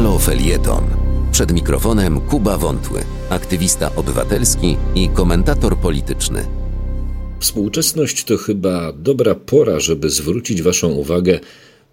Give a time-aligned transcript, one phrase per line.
[0.00, 0.84] Halo Felieton.
[1.32, 6.46] Przed mikrofonem Kuba Wątły, aktywista obywatelski i komentator polityczny.
[7.40, 11.40] Współczesność to chyba dobra pora, żeby zwrócić Waszą uwagę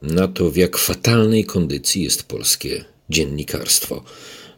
[0.01, 4.03] na to, w jak fatalnej kondycji jest polskie dziennikarstwo.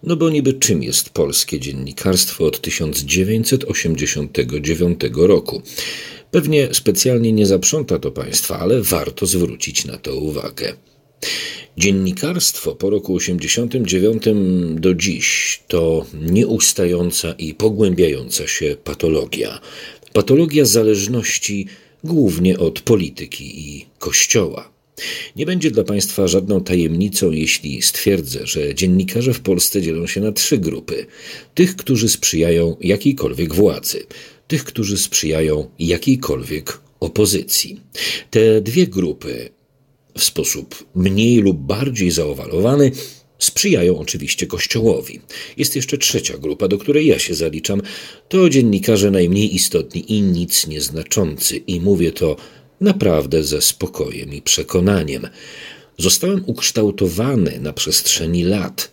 [0.03, 5.61] No bo niby czym jest polskie dziennikarstwo od 1989 roku?
[6.31, 10.73] Pewnie specjalnie nie zaprząta to Państwa, ale warto zwrócić na to uwagę.
[11.77, 14.23] Dziennikarstwo po roku 89
[14.75, 19.59] do dziś to nieustająca i pogłębiająca się patologia.
[20.13, 21.67] Patologia zależności
[22.03, 24.71] głównie od polityki i kościoła.
[25.35, 30.31] Nie będzie dla Państwa żadną tajemnicą, jeśli stwierdzę, że dziennikarze w Polsce dzielą się na
[30.31, 31.05] trzy grupy:
[31.55, 34.05] tych, którzy sprzyjają jakiejkolwiek władzy,
[34.47, 37.79] tych, którzy sprzyjają jakiejkolwiek opozycji.
[38.29, 39.49] Te dwie grupy
[40.19, 42.91] w sposób mniej lub bardziej zaowalowany
[43.39, 45.19] sprzyjają oczywiście Kościołowi.
[45.57, 47.81] Jest jeszcze trzecia grupa, do której ja się zaliczam.
[48.29, 51.57] To dziennikarze najmniej istotni i nic nieznaczący.
[51.57, 52.35] I mówię to
[52.81, 55.27] naprawdę ze spokojem i przekonaniem.
[55.97, 58.91] Zostałem ukształtowany na przestrzeni lat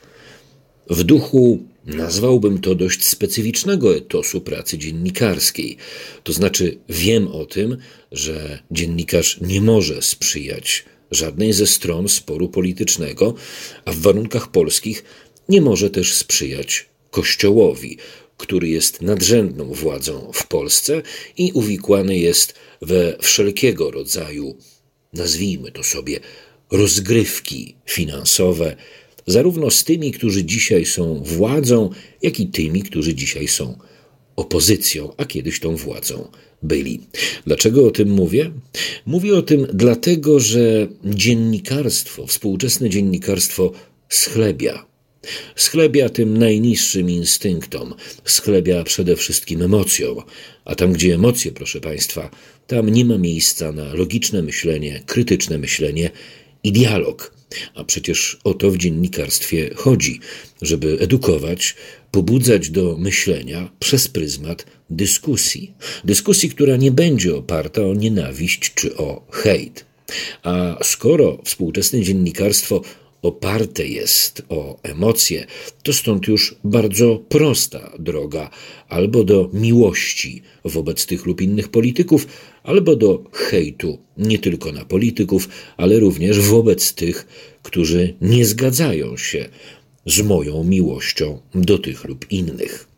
[0.91, 5.77] w duchu Nazwałbym to dość specyficznego etosu pracy dziennikarskiej.
[6.25, 7.77] To znaczy, wiem o tym,
[8.13, 13.35] że dziennikarz nie może sprzyjać żadnej ze stron sporu politycznego,
[13.85, 15.05] a w warunkach polskich
[15.49, 17.99] nie może też sprzyjać Kościołowi,
[18.37, 21.03] który jest nadrzędną władzą w Polsce
[21.37, 24.57] i uwikłany jest we wszelkiego rodzaju,
[25.13, 26.21] nazwijmy to sobie,
[26.71, 28.77] rozgrywki finansowe,
[29.27, 31.91] zarówno z tymi, którzy dzisiaj są władzą,
[32.23, 33.79] jak i tymi, którzy dzisiaj są
[34.37, 36.29] opozycją, a kiedyś tą władzą
[36.63, 37.01] byli.
[37.47, 38.51] Dlaczego o tym mówię?
[39.07, 43.73] Mówię o tym dlatego, że dziennikarstwo, współczesne dziennikarstwo
[44.09, 44.87] schlebia.
[45.57, 50.23] Schlebia tym najniższym instynktom, schlebia przede wszystkim emocjom,
[50.65, 52.31] a tam, gdzie emocje, proszę Państwa,
[52.67, 56.11] tam nie ma miejsca na logiczne myślenie, krytyczne myślenie
[56.63, 57.36] i dialog.
[57.75, 60.21] A przecież o to w dziennikarstwie chodzi,
[60.63, 61.75] żeby edukować,
[62.11, 65.75] pobudzać do myślenia przez pryzmat dyskusji.
[66.05, 69.85] Dyskusji, która nie będzie oparta o nienawiść czy o hejt.
[70.43, 72.83] A skoro współczesne dziennikarstwo
[73.27, 75.47] oparte jest o emocje,
[75.83, 78.51] to stąd już bardzo prosta droga
[78.89, 82.27] albo do miłości wobec tych lub innych polityków,
[82.63, 87.27] albo do hejtu nie tylko na polityków, ale również wobec tych,
[87.63, 89.49] którzy nie zgadzają się
[90.07, 92.89] z moją miłością do tych lub innych.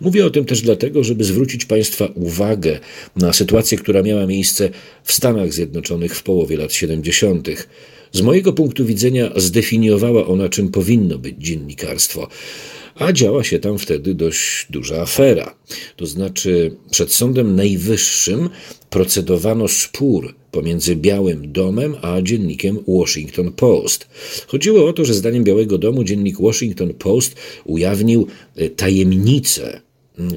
[0.00, 2.80] Mówię o tym też dlatego, żeby zwrócić Państwa uwagę
[3.16, 4.70] na sytuację, która miała miejsce
[5.04, 7.48] w Stanach Zjednoczonych w połowie lat 70.
[8.12, 12.28] Z mojego punktu widzenia zdefiniowała ona, czym powinno być dziennikarstwo
[12.98, 15.54] a działa się tam wtedy dość duża afera.
[15.96, 18.50] To znaczy, przed Sądem Najwyższym
[18.90, 24.08] procedowano spór pomiędzy Białym Domem a dziennikiem Washington Post.
[24.46, 29.80] Chodziło o to, że zdaniem Białego Domu dziennik Washington Post ujawnił e, tajemnice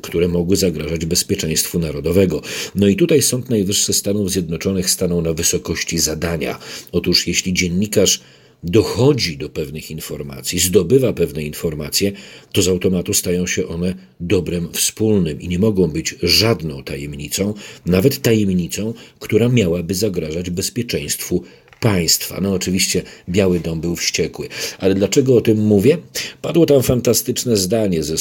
[0.01, 2.41] które mogły zagrażać bezpieczeństwu narodowego.
[2.75, 6.59] No i tutaj Sąd Najwyższy Stanów Zjednoczonych stanął na wysokości zadania.
[6.91, 8.22] Otóż jeśli dziennikarz
[8.63, 12.12] dochodzi do pewnych informacji, zdobywa pewne informacje,
[12.51, 17.53] to z automatu stają się one dobrem wspólnym i nie mogą być żadną tajemnicą,
[17.85, 21.44] nawet tajemnicą, która miałaby zagrażać bezpieczeństwu
[21.79, 22.41] państwa.
[22.41, 24.47] No oczywiście Biały Dom był wściekły.
[24.79, 25.97] Ale dlaczego o tym mówię?
[26.41, 28.17] Padło tam fantastyczne zdanie ze,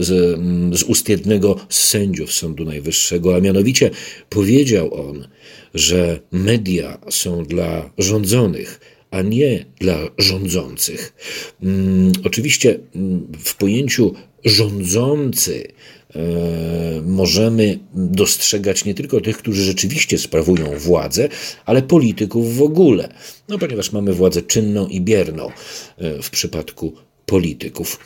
[0.00, 0.36] ze,
[0.72, 3.90] z ust jednego z sędziów Sądu Najwyższego, a mianowicie
[4.28, 5.28] powiedział on,
[5.74, 11.12] że media są dla rządzonych, a nie dla rządzących.
[11.62, 15.68] Hmm, oczywiście mm, w pojęciu rządzący
[17.02, 21.28] możemy dostrzegać nie tylko tych, którzy rzeczywiście sprawują władzę,
[21.66, 23.08] ale polityków w ogóle.
[23.48, 25.46] No, ponieważ mamy władzę czynną i bierną
[25.98, 26.92] e, w przypadku
[27.26, 27.98] polityków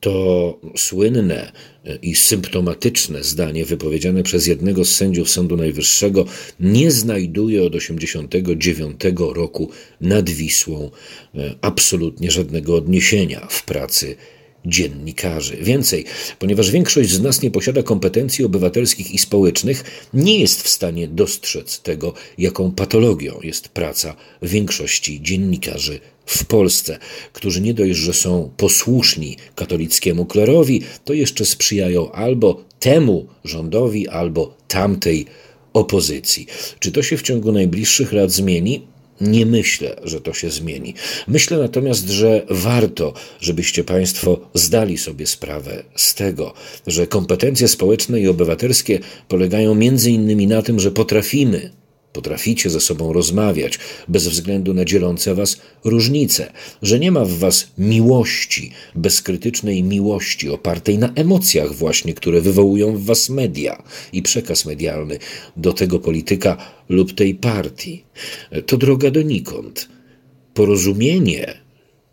[0.00, 1.52] to słynne
[1.84, 6.24] e, i symptomatyczne zdanie wypowiedziane przez jednego z sędziów Sądu Najwyższego
[6.60, 9.70] nie znajduje od 1989 roku
[10.00, 10.90] nad Wisłą
[11.34, 14.16] e, absolutnie żadnego odniesienia w pracy
[14.66, 15.56] dziennikarzy.
[15.56, 16.04] Więcej,
[16.38, 21.80] ponieważ większość z nas nie posiada kompetencji obywatelskich i społecznych, nie jest w stanie dostrzec
[21.80, 26.98] tego, jaką patologią jest praca większości dziennikarzy w Polsce,
[27.32, 34.56] którzy nie dość, że są posłuszni katolickiemu klerowi, to jeszcze sprzyjają albo temu rządowi, albo
[34.68, 35.26] tamtej
[35.72, 36.46] opozycji.
[36.78, 38.91] Czy to się w ciągu najbliższych lat zmieni?
[39.20, 40.94] Nie myślę, że to się zmieni.
[41.28, 46.54] Myślę natomiast, że warto, żebyście Państwo zdali sobie sprawę z tego,
[46.86, 48.98] że kompetencje społeczne i obywatelskie
[49.28, 51.70] polegają między innymi na tym, że potrafimy
[52.12, 53.78] Potraficie ze sobą rozmawiać
[54.08, 60.98] bez względu na dzielące was różnice, że nie ma w was miłości, bezkrytycznej miłości opartej
[60.98, 63.82] na emocjach właśnie, które wywołują w was media
[64.12, 65.18] i przekaz medialny
[65.56, 66.56] do tego polityka
[66.88, 68.04] lub tej partii.
[68.66, 69.88] To droga donikąd.
[70.54, 71.62] Porozumienie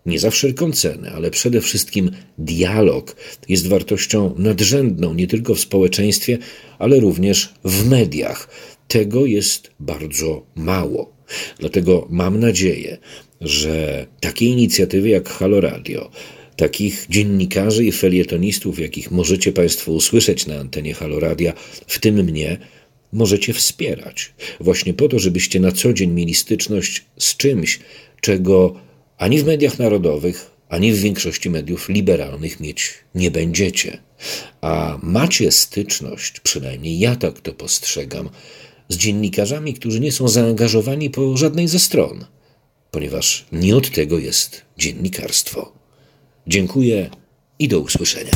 [0.05, 3.15] nie za wszelką cenę, ale przede wszystkim dialog
[3.49, 6.37] jest wartością nadrzędną nie tylko w społeczeństwie,
[6.79, 8.49] ale również w mediach
[8.89, 11.13] tego jest bardzo mało.
[11.59, 12.97] Dlatego mam nadzieję,
[13.41, 16.11] że takie inicjatywy jak Halo Radio,
[16.55, 21.53] takich dziennikarzy i felietonistów, jakich możecie Państwo usłyszeć na antenie Halo Radia,
[21.87, 22.57] w tym mnie,
[23.13, 24.33] możecie wspierać.
[24.59, 27.79] Właśnie po to, żebyście na co dzień mieli styczność z czymś,
[28.21, 28.75] czego
[29.17, 33.97] ani w mediach narodowych, ani w większości mediów liberalnych mieć nie będziecie.
[34.61, 38.29] A macie styczność, przynajmniej ja tak to postrzegam,
[38.89, 42.25] z dziennikarzami, którzy nie są zaangażowani po żadnej ze stron,
[42.91, 45.71] ponieważ nie od tego jest dziennikarstwo.
[46.47, 47.09] Dziękuję
[47.59, 48.31] i do usłyszenia.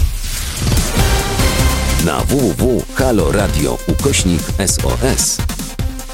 [2.06, 5.38] Na www.haloradio ukośnik SOS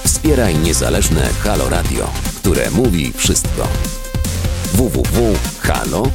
[0.03, 3.67] wspieraj niezależne Halo Radio, które mówi wszystko.
[4.73, 6.09] www.halo.radio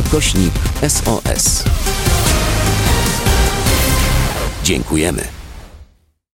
[0.00, 0.52] ukośnik
[0.88, 1.64] SOS
[4.64, 5.39] Dziękujemy.